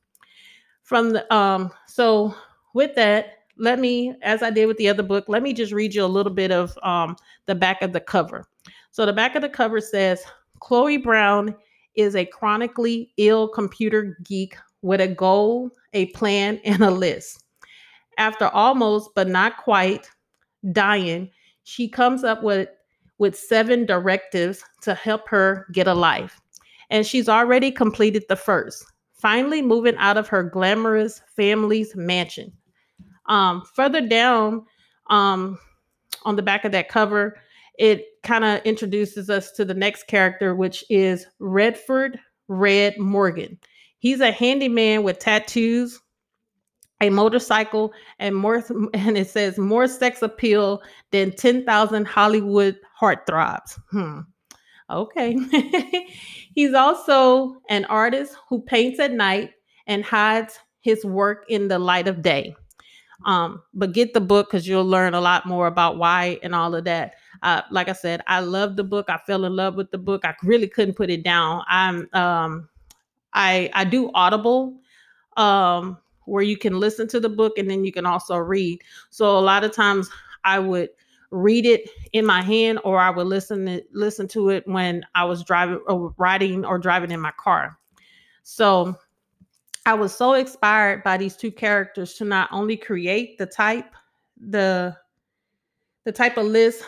From 0.83 1.11
the 1.11 1.33
um 1.33 1.71
so 1.87 2.35
with 2.73 2.95
that 2.95 3.37
let 3.57 3.79
me 3.79 4.13
as 4.21 4.43
i 4.43 4.49
did 4.49 4.65
with 4.65 4.77
the 4.77 4.89
other 4.89 5.03
book 5.03 5.25
let 5.27 5.43
me 5.43 5.53
just 5.53 5.71
read 5.71 5.93
you 5.93 6.03
a 6.03 6.05
little 6.05 6.31
bit 6.31 6.51
of 6.51 6.77
um 6.83 7.15
the 7.47 7.55
back 7.55 7.81
of 7.81 7.93
the 7.93 7.99
cover. 7.99 8.45
So 8.91 9.05
the 9.05 9.13
back 9.13 9.35
of 9.35 9.41
the 9.41 9.49
cover 9.49 9.81
says 9.81 10.23
chloe 10.59 10.97
brown 10.97 11.55
is 11.95 12.15
a 12.15 12.25
chronically 12.25 13.13
ill 13.17 13.47
computer 13.47 14.17
geek 14.23 14.55
with 14.81 15.01
a 15.01 15.07
goal 15.07 15.69
a 15.93 16.07
plan 16.07 16.59
and 16.65 16.83
a 16.83 16.91
list 16.91 17.43
after 18.17 18.47
almost 18.49 19.09
but 19.15 19.27
not 19.27 19.57
quite 19.57 20.09
dying 20.71 21.29
she 21.63 21.87
comes 21.87 22.23
up 22.23 22.43
with 22.43 22.69
with 23.21 23.37
seven 23.37 23.85
directives 23.85 24.63
to 24.81 24.95
help 24.95 25.29
her 25.29 25.67
get 25.71 25.87
a 25.87 25.93
life. 25.93 26.41
And 26.89 27.05
she's 27.05 27.29
already 27.29 27.71
completed 27.71 28.23
the 28.27 28.35
first, 28.35 28.83
finally 29.13 29.61
moving 29.61 29.95
out 29.97 30.17
of 30.17 30.27
her 30.29 30.41
glamorous 30.41 31.21
family's 31.35 31.95
mansion. 31.95 32.51
Um, 33.27 33.61
further 33.75 34.01
down 34.01 34.65
um, 35.11 35.59
on 36.23 36.35
the 36.35 36.41
back 36.41 36.65
of 36.65 36.71
that 36.71 36.89
cover, 36.89 37.37
it 37.77 38.05
kind 38.23 38.43
of 38.43 38.59
introduces 38.63 39.29
us 39.29 39.51
to 39.51 39.65
the 39.65 39.75
next 39.75 40.07
character, 40.07 40.55
which 40.55 40.83
is 40.89 41.27
Redford 41.37 42.19
Red 42.47 42.97
Morgan. 42.97 43.59
He's 44.01 44.19
a 44.19 44.31
handyman 44.31 45.03
with 45.03 45.19
tattoos, 45.19 45.99
a 47.01 47.11
motorcycle 47.11 47.93
and 48.17 48.35
more 48.35 48.63
and 48.95 49.15
it 49.15 49.29
says 49.29 49.59
more 49.59 49.87
sex 49.87 50.23
appeal 50.23 50.81
than 51.11 51.31
10,000 51.31 52.05
Hollywood 52.05 52.79
heartthrobs. 52.99 53.79
Hmm. 53.91 54.21
Okay. 54.89 55.37
He's 56.55 56.73
also 56.73 57.61
an 57.69 57.85
artist 57.85 58.35
who 58.49 58.63
paints 58.63 58.99
at 58.99 59.11
night 59.11 59.51
and 59.85 60.03
hides 60.03 60.57
his 60.81 61.05
work 61.05 61.45
in 61.47 61.67
the 61.67 61.77
light 61.77 62.07
of 62.07 62.23
day. 62.23 62.55
Um, 63.27 63.61
but 63.75 63.93
get 63.93 64.15
the 64.15 64.19
book 64.19 64.49
because 64.49 64.67
you'll 64.67 64.83
learn 64.83 65.13
a 65.13 65.21
lot 65.21 65.45
more 65.45 65.67
about 65.67 65.99
why 65.99 66.39
and 66.41 66.55
all 66.55 66.73
of 66.73 66.85
that. 66.85 67.13
Uh, 67.43 67.61
like 67.69 67.87
I 67.87 67.93
said, 67.93 68.21
I 68.25 68.39
love 68.39 68.75
the 68.77 68.83
book. 68.83 69.09
I 69.09 69.19
fell 69.27 69.45
in 69.45 69.55
love 69.55 69.75
with 69.75 69.91
the 69.91 69.99
book. 69.99 70.25
I 70.25 70.33
really 70.43 70.67
couldn't 70.67 70.95
put 70.95 71.11
it 71.11 71.23
down. 71.23 71.63
I'm 71.67 72.09
um, 72.13 72.67
I 73.33 73.69
I 73.73 73.83
do 73.83 74.11
Audible 74.13 74.77
um 75.37 75.97
where 76.25 76.43
you 76.43 76.57
can 76.57 76.79
listen 76.79 77.07
to 77.07 77.19
the 77.19 77.29
book 77.29 77.57
and 77.57 77.69
then 77.69 77.83
you 77.83 77.91
can 77.91 78.05
also 78.05 78.37
read. 78.37 78.81
So 79.09 79.37
a 79.37 79.41
lot 79.41 79.63
of 79.63 79.71
times 79.71 80.09
I 80.43 80.59
would 80.59 80.89
read 81.31 81.65
it 81.65 81.89
in 82.13 82.25
my 82.25 82.41
hand 82.41 82.79
or 82.83 82.99
I 82.99 83.09
would 83.09 83.27
listen 83.27 83.65
to, 83.65 83.81
listen 83.93 84.27
to 84.29 84.49
it 84.49 84.67
when 84.67 85.05
I 85.15 85.23
was 85.23 85.43
driving 85.43 85.81
or 85.87 86.13
riding 86.17 86.65
or 86.65 86.77
driving 86.77 87.11
in 87.11 87.19
my 87.19 87.31
car. 87.37 87.77
So 88.43 88.95
I 89.85 89.93
was 89.93 90.13
so 90.13 90.33
inspired 90.33 91.03
by 91.03 91.17
these 91.17 91.35
two 91.35 91.51
characters 91.51 92.13
to 92.15 92.25
not 92.25 92.49
only 92.51 92.77
create 92.77 93.37
the 93.37 93.45
type 93.45 93.91
the 94.37 94.95
the 96.03 96.11
type 96.11 96.37
of 96.37 96.45
list 96.45 96.83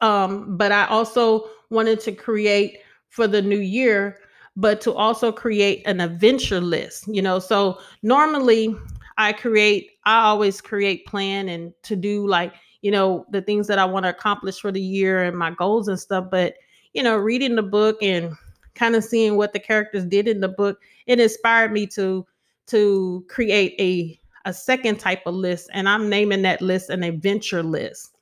um 0.00 0.56
but 0.56 0.72
I 0.72 0.86
also 0.86 1.48
wanted 1.70 2.00
to 2.00 2.12
create 2.12 2.78
for 3.08 3.26
the 3.26 3.40
new 3.40 3.58
year 3.58 4.18
but 4.56 4.80
to 4.82 4.92
also 4.92 5.32
create 5.32 5.82
an 5.86 6.00
adventure 6.00 6.60
list, 6.60 7.06
you 7.08 7.20
know. 7.20 7.38
So 7.38 7.78
normally 8.02 8.74
I 9.18 9.32
create, 9.32 9.92
I 10.04 10.22
always 10.24 10.60
create 10.60 11.06
plan 11.06 11.48
and 11.48 11.72
to 11.82 11.96
do 11.96 12.26
like, 12.26 12.54
you 12.82 12.90
know, 12.90 13.26
the 13.30 13.42
things 13.42 13.66
that 13.66 13.78
I 13.78 13.84
want 13.84 14.04
to 14.04 14.10
accomplish 14.10 14.60
for 14.60 14.70
the 14.70 14.80
year 14.80 15.22
and 15.24 15.36
my 15.36 15.50
goals 15.50 15.88
and 15.88 15.98
stuff. 15.98 16.26
But, 16.30 16.54
you 16.92 17.02
know, 17.02 17.16
reading 17.16 17.56
the 17.56 17.62
book 17.62 17.96
and 18.02 18.32
kind 18.74 18.94
of 18.94 19.04
seeing 19.04 19.36
what 19.36 19.52
the 19.52 19.60
characters 19.60 20.04
did 20.04 20.28
in 20.28 20.40
the 20.40 20.48
book, 20.48 20.80
it 21.06 21.20
inspired 21.20 21.72
me 21.72 21.86
to 21.88 22.26
to 22.66 23.24
create 23.28 23.74
a 23.78 24.20
a 24.46 24.52
second 24.52 25.00
type 25.00 25.22
of 25.26 25.34
list. 25.34 25.70
And 25.72 25.88
I'm 25.88 26.08
naming 26.08 26.42
that 26.42 26.60
list 26.60 26.90
an 26.90 27.02
adventure 27.02 27.62
list. 27.62 28.14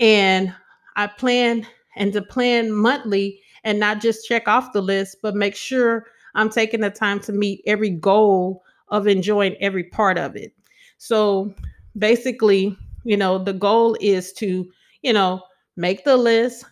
And 0.00 0.52
I 0.96 1.06
plan 1.06 1.66
and 1.94 2.12
to 2.14 2.22
plan 2.22 2.72
monthly 2.72 3.41
and 3.64 3.78
not 3.78 4.00
just 4.00 4.26
check 4.26 4.48
off 4.48 4.72
the 4.72 4.82
list, 4.82 5.18
but 5.22 5.34
make 5.34 5.54
sure 5.54 6.06
I'm 6.34 6.50
taking 6.50 6.80
the 6.80 6.90
time 6.90 7.20
to 7.20 7.32
meet 7.32 7.62
every 7.66 7.90
goal 7.90 8.62
of 8.88 9.06
enjoying 9.06 9.56
every 9.60 9.84
part 9.84 10.18
of 10.18 10.36
it. 10.36 10.52
So 10.98 11.54
basically, 11.96 12.76
you 13.04 13.16
know, 13.16 13.38
the 13.38 13.52
goal 13.52 13.96
is 14.00 14.32
to, 14.34 14.70
you 15.02 15.12
know, 15.12 15.42
make 15.76 16.04
the 16.04 16.16
list, 16.16 16.64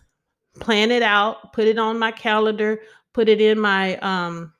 plan 0.59 0.91
it 0.91 1.03
out, 1.03 1.53
put 1.53 1.67
it 1.67 1.77
on 1.77 1.99
my 1.99 2.11
calendar, 2.11 2.79
put 3.13 3.29
it 3.29 3.41
in 3.41 3.59
my 3.59 3.97
um 3.97 4.53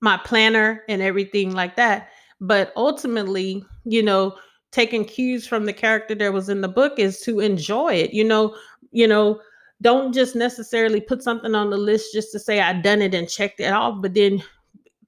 my 0.00 0.18
planner 0.18 0.82
and 0.88 1.00
everything 1.00 1.52
like 1.52 1.76
that. 1.76 2.08
But 2.40 2.72
ultimately, 2.76 3.64
you 3.84 4.02
know, 4.02 4.36
taking 4.70 5.04
cues 5.04 5.46
from 5.46 5.64
the 5.64 5.72
character 5.72 6.14
that 6.16 6.32
was 6.32 6.48
in 6.48 6.60
the 6.60 6.68
book 6.68 6.98
is 6.98 7.20
to 7.20 7.40
enjoy 7.40 7.94
it. 7.94 8.12
You 8.12 8.24
know, 8.24 8.56
you 8.90 9.06
know, 9.08 9.40
don't 9.84 10.14
just 10.14 10.34
necessarily 10.34 10.98
put 10.98 11.22
something 11.22 11.54
on 11.54 11.68
the 11.68 11.76
list 11.76 12.14
just 12.14 12.32
to 12.32 12.38
say 12.38 12.58
I 12.58 12.72
done 12.72 13.02
it 13.02 13.14
and 13.14 13.28
checked 13.28 13.60
it 13.60 13.70
off, 13.70 14.00
but 14.00 14.14
then 14.14 14.42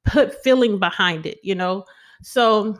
put 0.05 0.43
feeling 0.45 0.79
behind 0.79 1.25
it, 1.25 1.41
you 1.43 1.55
know. 1.55 1.85
So 2.23 2.79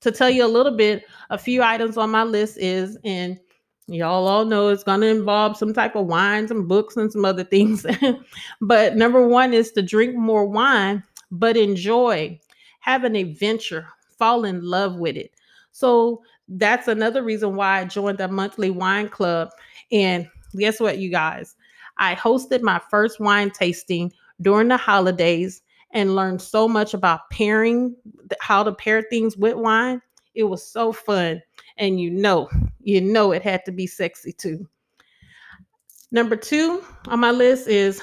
to 0.00 0.10
tell 0.10 0.28
you 0.28 0.44
a 0.44 0.48
little 0.48 0.76
bit, 0.76 1.04
a 1.30 1.38
few 1.38 1.62
items 1.62 1.96
on 1.96 2.10
my 2.10 2.24
list 2.24 2.58
is 2.58 2.98
and 3.04 3.38
y'all 3.86 4.26
all 4.26 4.44
know 4.44 4.68
it's 4.68 4.82
going 4.82 5.02
to 5.02 5.06
involve 5.06 5.56
some 5.56 5.72
type 5.72 5.94
of 5.94 6.06
wines 6.06 6.50
and 6.50 6.66
books 6.66 6.96
and 6.96 7.12
some 7.12 7.24
other 7.24 7.44
things. 7.44 7.86
but 8.60 8.96
number 8.96 9.26
1 9.26 9.54
is 9.54 9.70
to 9.72 9.82
drink 9.82 10.16
more 10.16 10.44
wine, 10.44 11.00
but 11.30 11.56
enjoy, 11.56 12.38
have 12.80 13.04
an 13.04 13.14
adventure, 13.14 13.86
fall 14.18 14.44
in 14.44 14.64
love 14.64 14.96
with 14.96 15.16
it. 15.16 15.30
So 15.70 16.22
that's 16.48 16.88
another 16.88 17.22
reason 17.22 17.54
why 17.54 17.78
I 17.78 17.84
joined 17.84 18.18
the 18.18 18.26
monthly 18.26 18.70
wine 18.70 19.08
club 19.08 19.50
and 19.92 20.28
guess 20.56 20.80
what, 20.80 20.98
you 20.98 21.10
guys? 21.10 21.54
I 21.98 22.14
hosted 22.14 22.62
my 22.62 22.80
first 22.90 23.20
wine 23.20 23.50
tasting 23.50 24.12
during 24.40 24.68
the 24.68 24.76
holidays 24.76 25.62
and 25.92 26.14
learned 26.16 26.40
so 26.40 26.68
much 26.68 26.94
about 26.94 27.28
pairing, 27.30 27.94
how 28.40 28.62
to 28.62 28.72
pair 28.72 29.02
things 29.02 29.36
with 29.36 29.56
wine. 29.56 30.00
It 30.34 30.44
was 30.44 30.66
so 30.66 30.92
fun. 30.92 31.42
And 31.76 32.00
you 32.00 32.10
know, 32.10 32.48
you 32.82 33.00
know, 33.00 33.32
it 33.32 33.42
had 33.42 33.64
to 33.64 33.72
be 33.72 33.86
sexy 33.86 34.32
too. 34.32 34.66
Number 36.12 36.36
two 36.36 36.82
on 37.08 37.20
my 37.20 37.30
list 37.30 37.68
is 37.68 38.02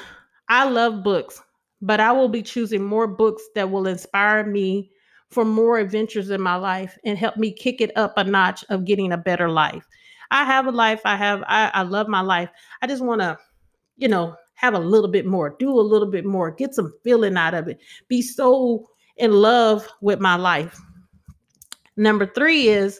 I 0.49 0.69
love 0.69 1.03
books, 1.03 1.41
but 1.81 1.99
I 1.99 2.11
will 2.11 2.29
be 2.29 2.41
choosing 2.41 2.83
more 2.83 3.07
books 3.07 3.43
that 3.55 3.69
will 3.69 3.87
inspire 3.87 4.45
me 4.45 4.91
for 5.29 5.43
more 5.43 5.77
adventures 5.77 6.29
in 6.29 6.41
my 6.41 6.55
life 6.55 6.97
and 7.03 7.17
help 7.17 7.35
me 7.37 7.51
kick 7.51 7.81
it 7.81 7.91
up 7.97 8.13
a 8.17 8.23
notch 8.23 8.63
of 8.69 8.85
getting 8.85 9.11
a 9.11 9.17
better 9.17 9.49
life. 9.49 9.85
I 10.31 10.43
have 10.45 10.67
a 10.67 10.71
life. 10.71 11.01
I 11.05 11.15
have, 11.15 11.43
I, 11.47 11.71
I 11.73 11.83
love 11.83 12.07
my 12.07 12.21
life. 12.21 12.49
I 12.81 12.87
just 12.87 13.03
want 13.03 13.21
to, 13.21 13.37
you 13.97 14.07
know, 14.07 14.35
have 14.55 14.73
a 14.73 14.79
little 14.79 15.09
bit 15.09 15.25
more, 15.25 15.55
do 15.59 15.69
a 15.69 15.81
little 15.81 16.09
bit 16.09 16.25
more, 16.25 16.51
get 16.51 16.73
some 16.73 16.93
feeling 17.03 17.37
out 17.37 17.53
of 17.53 17.67
it, 17.67 17.79
be 18.07 18.21
so 18.21 18.89
in 19.17 19.31
love 19.31 19.87
with 20.01 20.19
my 20.19 20.35
life. 20.35 20.79
Number 21.95 22.25
three 22.25 22.67
is 22.67 22.99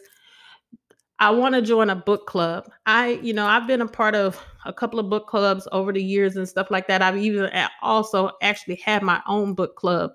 I 1.20 1.30
want 1.30 1.56
to 1.56 1.62
join 1.62 1.90
a 1.90 1.96
book 1.96 2.26
club. 2.26 2.70
I, 2.86 3.20
you 3.22 3.32
know, 3.32 3.46
I've 3.46 3.66
been 3.66 3.80
a 3.80 3.88
part 3.88 4.14
of 4.14 4.40
a 4.66 4.72
couple 4.72 5.00
of 5.00 5.10
book 5.10 5.26
clubs 5.26 5.66
over 5.72 5.92
the 5.92 6.02
years 6.02 6.36
and 6.36 6.48
stuff 6.48 6.70
like 6.70 6.86
that. 6.86 7.02
I've 7.02 7.16
even 7.16 7.50
also 7.82 8.30
actually 8.40 8.76
had 8.76 9.02
my 9.02 9.20
own 9.26 9.54
book 9.54 9.74
club, 9.74 10.12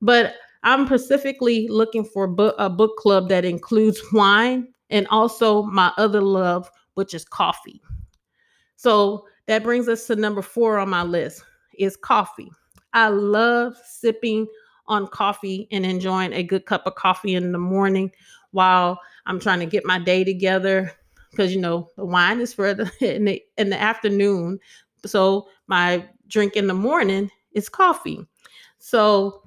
but 0.00 0.36
I'm 0.62 0.86
specifically 0.86 1.68
looking 1.68 2.04
for 2.04 2.26
book, 2.26 2.54
a 2.58 2.70
book 2.70 2.96
club 2.96 3.28
that 3.28 3.44
includes 3.44 4.00
wine 4.12 4.68
and 4.90 5.06
also 5.08 5.62
my 5.64 5.92
other 5.96 6.20
love, 6.20 6.70
which 6.94 7.14
is 7.14 7.24
coffee. 7.24 7.80
So 8.76 9.26
that 9.46 9.62
brings 9.62 9.88
us 9.88 10.06
to 10.06 10.16
number 10.16 10.42
four 10.42 10.78
on 10.78 10.88
my 10.88 11.02
list 11.02 11.42
is 11.78 11.96
coffee. 11.96 12.50
I 12.92 13.08
love 13.08 13.76
sipping 13.84 14.46
on 14.86 15.06
coffee 15.08 15.68
and 15.70 15.84
enjoying 15.84 16.32
a 16.32 16.42
good 16.42 16.66
cup 16.66 16.86
of 16.86 16.94
coffee 16.94 17.34
in 17.34 17.52
the 17.52 17.58
morning 17.58 18.10
while 18.52 19.00
I'm 19.26 19.38
trying 19.38 19.60
to 19.60 19.66
get 19.66 19.84
my 19.84 19.98
day 19.98 20.24
together 20.24 20.92
because 21.30 21.54
you 21.54 21.60
know 21.60 21.88
the 21.96 22.04
wine 22.04 22.40
is 22.40 22.54
for 22.54 22.74
the 22.74 22.90
in 23.16 23.26
the 23.26 23.42
in 23.56 23.70
the 23.70 23.80
afternoon. 23.80 24.58
So 25.04 25.48
my 25.66 26.06
drink 26.28 26.56
in 26.56 26.66
the 26.66 26.74
morning 26.74 27.30
is 27.52 27.68
coffee. 27.68 28.26
So 28.78 29.42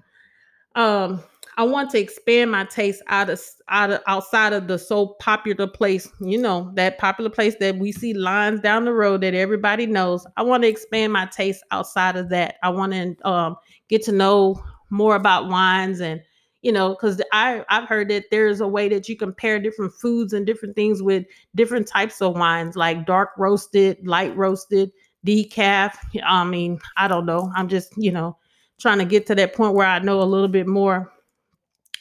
um 0.75 1.24
I 1.58 1.63
want 1.63 1.89
to 1.91 2.00
expand 2.00 2.51
my 2.51 2.65
taste 2.65 3.01
out 3.08 3.29
of 3.29 3.41
out 3.70 3.91
of 3.91 4.01
outside 4.08 4.53
of 4.53 4.67
the 4.67 4.77
so 4.79 5.08
popular 5.20 5.67
place, 5.67 6.10
you 6.20 6.38
know, 6.38 6.72
that 6.75 6.98
popular 6.98 7.29
place 7.29 7.55
that 7.60 7.77
we 7.77 7.91
see 7.91 8.13
lines 8.13 8.62
down 8.62 8.86
the 8.86 8.93
road 8.93 9.22
that 9.22 9.34
everybody 9.34 9.86
knows. 9.86 10.25
I 10.38 10.43
want 10.43 10.63
to 10.63 10.70
expand 10.70 11.13
my 11.13 11.25
taste 11.25 11.63
outside 11.72 12.15
of 12.15 12.29
that. 12.29 12.55
I 12.63 12.70
want 12.70 12.93
to 12.93 13.15
um, 13.27 13.55
get 13.89 14.03
to 14.03 14.12
know 14.12 14.63
more 14.89 15.15
about 15.15 15.48
wines 15.48 16.01
and 16.01 16.22
you 16.62 16.72
know 16.72 16.89
because 16.89 17.22
i 17.31 17.63
i've 17.70 17.88
heard 17.88 18.10
that 18.10 18.25
there's 18.29 18.62
a 18.62 18.67
way 18.67 18.88
that 18.89 19.08
you 19.10 19.15
compare 19.15 19.60
different 19.60 19.93
foods 19.93 20.34
and 20.34 20.46
different 20.46 20.75
things 20.75 21.01
with 21.01 21.25
different 21.55 21.88
types 21.88 22.22
of 22.22 22.36
wines 22.38 22.75
like 22.75 23.05
dark 23.05 23.29
roasted 23.38 23.98
light 24.05 24.36
roasted 24.36 24.91
decaf 25.25 25.93
i 26.24 26.43
mean 26.43 26.77
i 26.98 27.08
don't 27.08 27.25
know 27.25 27.51
i'm 27.55 27.67
just 27.67 27.93
you 27.98 28.12
know 28.12 28.38
trying 28.79 29.00
to 29.00 29.05
get 29.05 29.25
to 29.25 29.34
that 29.34 29.55
point 29.55 29.74
where 29.74 29.88
i 29.88 29.98
know 30.00 30.22
a 30.22 30.24
little 30.24 30.48
bit 30.48 30.67
more 30.67 31.12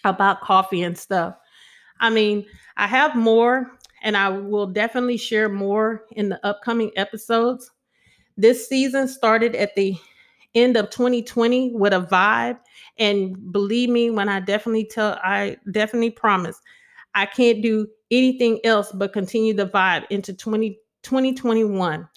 about 0.05 0.41
coffee 0.41 0.83
and 0.83 0.97
stuff 0.97 1.35
i 2.01 2.11
mean 2.11 2.45
i 2.77 2.87
have 2.87 3.15
more 3.15 3.71
and 4.03 4.17
i 4.17 4.29
will 4.29 4.67
definitely 4.67 5.17
share 5.17 5.49
more 5.49 6.05
in 6.13 6.29
the 6.29 6.47
upcoming 6.47 6.91
episodes 6.97 7.71
this 8.37 8.69
season 8.69 9.07
started 9.07 9.55
at 9.55 9.75
the 9.75 9.97
end 10.55 10.77
of 10.77 10.91
2020 10.91 11.73
with 11.75 11.93
a 11.93 12.01
vibe. 12.01 12.59
And 12.99 13.53
believe 13.53 13.91
me, 13.91 14.11
when 14.11 14.29
I 14.29 14.41
definitely 14.41 14.87
tell, 14.87 15.19
I 15.23 15.57
definitely 15.71 16.11
promise 16.11 16.61
I 17.15 17.27
can't 17.27 17.63
do 17.63 17.87
anything 18.11 18.61
else 18.65 18.93
but 18.93 19.13
continue 19.13 19.55
the 19.55 19.67
vibe 19.67 20.07
into 20.11 20.33
20, 20.33 20.79
2021. 21.03 22.09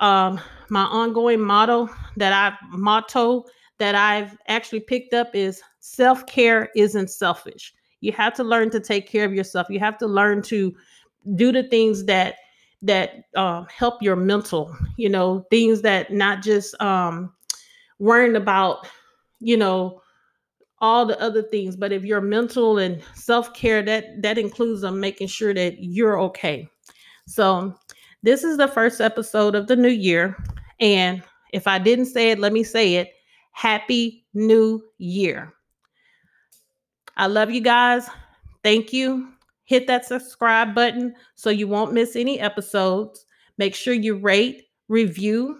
Um, 0.00 0.40
my 0.68 0.84
ongoing 0.84 1.40
motto 1.40 1.88
that 2.16 2.32
I've 2.32 2.78
motto 2.78 3.44
that 3.82 3.96
I've 3.96 4.38
actually 4.46 4.80
picked 4.80 5.12
up 5.12 5.34
is 5.34 5.60
self-care 5.80 6.70
isn't 6.76 7.10
selfish. 7.10 7.74
You 8.00 8.12
have 8.12 8.32
to 8.34 8.44
learn 8.44 8.70
to 8.70 8.80
take 8.80 9.08
care 9.08 9.24
of 9.24 9.34
yourself. 9.34 9.66
You 9.68 9.80
have 9.80 9.98
to 9.98 10.06
learn 10.06 10.42
to 10.42 10.74
do 11.34 11.50
the 11.50 11.64
things 11.64 12.04
that 12.04 12.36
that 12.82 13.24
um, 13.36 13.66
help 13.76 14.00
your 14.00 14.16
mental. 14.16 14.76
You 14.96 15.08
know, 15.08 15.46
things 15.50 15.82
that 15.82 16.12
not 16.12 16.42
just 16.42 16.80
um, 16.80 17.32
worrying 17.98 18.36
about, 18.36 18.86
you 19.40 19.56
know, 19.56 20.00
all 20.80 21.06
the 21.06 21.20
other 21.20 21.42
things. 21.42 21.76
But 21.76 21.92
if 21.92 22.04
you're 22.04 22.20
mental 22.20 22.78
and 22.78 23.02
self-care, 23.14 23.82
that 23.82 24.22
that 24.22 24.38
includes 24.38 24.82
them 24.82 25.00
making 25.00 25.26
sure 25.28 25.54
that 25.54 25.82
you're 25.82 26.20
okay. 26.20 26.68
So 27.26 27.74
this 28.22 28.44
is 28.44 28.56
the 28.56 28.68
first 28.68 29.00
episode 29.00 29.56
of 29.56 29.66
the 29.66 29.76
new 29.76 29.88
year. 29.88 30.36
And 30.78 31.22
if 31.52 31.66
I 31.66 31.78
didn't 31.78 32.06
say 32.06 32.30
it, 32.30 32.38
let 32.38 32.52
me 32.52 32.62
say 32.62 32.94
it. 32.94 33.14
Happy 33.52 34.26
New 34.34 34.82
Year. 34.98 35.54
I 37.16 37.26
love 37.26 37.50
you 37.50 37.60
guys. 37.60 38.08
Thank 38.64 38.92
you. 38.92 39.28
Hit 39.64 39.86
that 39.86 40.04
subscribe 40.04 40.74
button 40.74 41.14
so 41.34 41.50
you 41.50 41.68
won't 41.68 41.92
miss 41.92 42.16
any 42.16 42.40
episodes. 42.40 43.24
Make 43.58 43.74
sure 43.74 43.94
you 43.94 44.16
rate, 44.16 44.64
review, 44.88 45.58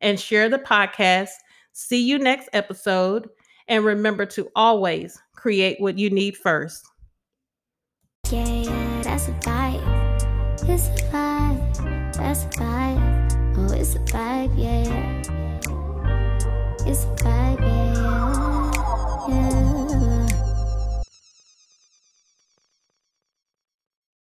and 0.00 0.18
share 0.18 0.48
the 0.48 0.58
podcast. 0.58 1.30
See 1.72 2.02
you 2.02 2.18
next 2.18 2.48
episode. 2.52 3.28
And 3.68 3.84
remember 3.84 4.26
to 4.26 4.50
always 4.54 5.18
create 5.34 5.80
what 5.80 5.98
you 5.98 6.10
need 6.10 6.36
first. 6.36 6.86
Yeah, 8.30 8.46
yeah, 8.46 9.02
that's 9.02 9.28
a 9.28 9.32
vibe. 9.32 10.68
It's 10.68 10.88
a 10.88 11.10
vibe. 11.12 12.14
That's 12.16 12.44
a 12.44 12.48
vibe. 12.48 13.56
Oh, 13.56 13.72
it's 13.74 13.94
a 13.94 13.98
vibe, 14.00 14.58
yeah. 14.58 15.53
It's 16.86 17.06
vibe, 17.16 17.60
yeah. 17.62 19.28
Yeah. 19.28 19.63